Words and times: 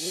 واش 0.00 0.08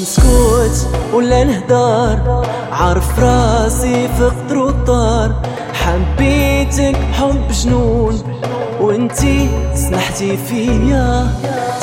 نسكت 0.00 0.88
ولا 1.14 1.44
نهدر؟ 1.44 2.46
عارف 2.72 3.18
راسي 3.18 4.08
في 4.08 4.24
قطر 4.54 5.34
حبيتك 5.86 6.96
حب 7.12 7.48
جنون 7.50 8.22
وانتي 8.80 9.48
سمحتي 9.74 10.36
فيا. 10.36 11.26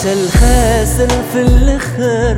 تا 0.03 0.13
الخاسر 0.13 1.07
في 1.33 1.41
الآخر 1.41 2.37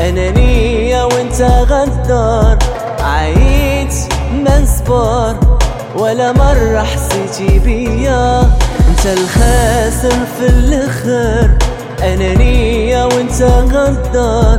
أنانية 0.00 1.04
وانت 1.04 1.42
غدار. 1.42 2.58
عييت 3.00 3.94
ما 4.44 4.60
نصبر 4.60 5.36
ولا 5.96 6.32
مرة 6.32 6.82
حسيتي 6.82 7.58
بيا. 7.58 8.40
انت 8.88 9.06
الخاسر 9.06 10.18
في 10.38 10.46
الآخر 10.46 11.50
أنانية 12.02 13.04
وانت 13.04 13.42
غدار. 13.42 14.58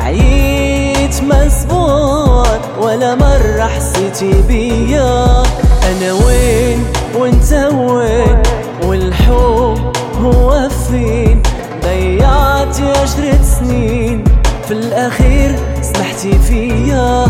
عييت 0.00 1.22
مسبوط 1.22 2.60
ولا 2.80 3.14
مرة 3.14 3.66
حسيتي 3.76 4.42
بيا. 4.48 5.42
أنا 5.88 6.12
وين 6.12 6.84
وأنت 7.14 7.52
وين؟ 7.72 8.42
والحب 8.84 9.92
هو 10.22 10.68
فين؟ 10.68 11.42
ضيعت 11.84 12.80
عشرة 12.80 13.38
سنين 13.42 14.24
في 14.68 14.70
الأخير 14.70 15.56
سمحتي 15.82 16.38
فيا. 16.38 17.24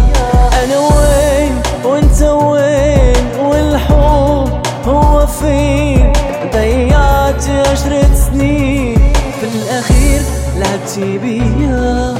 أنا 0.65 0.78
وين 0.78 1.53
وأنت 1.84 2.23
وين؟ 2.23 3.27
والحب 3.41 4.48
هو 4.87 5.27
فين؟ 5.27 6.12
ضيعت 6.53 7.45
عشرة 7.48 8.09
سنين 8.15 9.12
في 9.41 9.47
الأخير 9.55 10.20
لعبتي 10.56 11.19
بيا. 11.19 12.15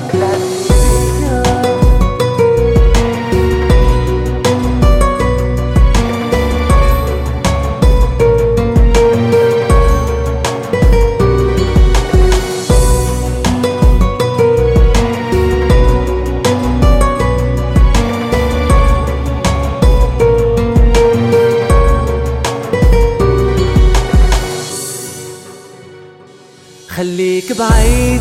خليك 26.98 27.58
بعيد 27.58 28.20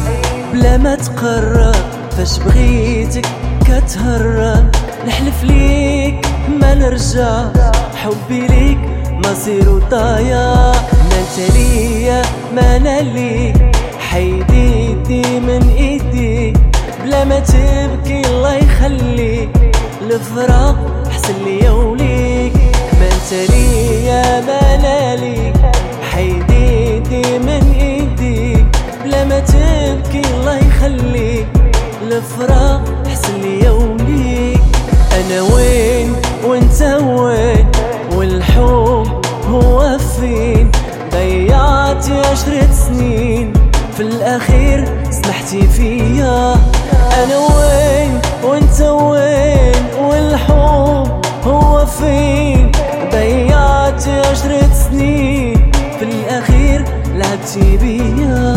بلا 0.53 0.77
ما 0.77 0.95
تقرب. 0.95 1.75
فاش 2.17 2.39
بغيتك 2.39 3.25
كتهرب. 3.61 4.69
نحلف 5.07 5.43
ليك 5.43 6.27
ما 6.61 6.73
نرجع. 6.73 7.45
حبي 7.95 8.47
ليك 8.47 8.77
مصير 9.25 9.69
وطايا. 9.69 10.71
ما 10.93 11.17
انت 11.19 11.51
ليا 11.53 12.21
ما 12.55 12.75
أنا 12.75 13.01
ليك. 13.01 13.75
حيديتي 13.99 15.39
من 15.39 15.73
ايدي. 15.77 16.53
بلا 17.03 17.25
ما 17.25 17.39
تبكي 17.39 18.21
الله 18.27 18.55
يخليك. 18.55 19.49
الفراق 20.01 21.07
حسن 21.09 21.33
ليا 21.45 21.66
الفراق 32.17 32.81
حسن 33.07 33.41
ليا 33.41 33.71
وليك 33.71 34.61
أنا 35.13 35.41
وين 35.41 36.15
وأنت 36.45 36.81
وين؟ 37.01 37.67
والحب 38.15 39.25
هو 39.49 39.97
فين؟ 39.97 40.71
ضيعت 41.13 42.09
عشرة 42.09 42.67
سنين. 42.71 43.53
في 43.97 44.03
الأخير 44.03 44.85
سمحتي 45.11 45.67
فيا. 45.67 46.55
أنا 46.93 47.37
وين 47.37 48.19
وأنت 48.43 48.81
وين؟ 48.81 49.83
والحب 50.01 51.21
هو 51.45 51.85
فين؟ 51.85 52.71
ضيعت 53.11 54.07
عشرة 54.07 54.69
سنين. 54.89 55.71
في 55.99 56.05
الأخير 56.05 56.85
لعبتي 57.15 57.77
بيا. 57.77 58.56